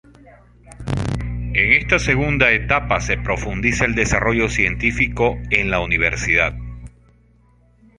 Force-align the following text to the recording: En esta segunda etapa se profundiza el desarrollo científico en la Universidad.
En 1.53 1.73
esta 1.73 1.99
segunda 1.99 2.51
etapa 2.51 2.99
se 3.01 3.17
profundiza 3.19 3.85
el 3.85 3.93
desarrollo 3.93 4.49
científico 4.49 5.37
en 5.51 5.69
la 5.69 5.79
Universidad. 5.79 6.55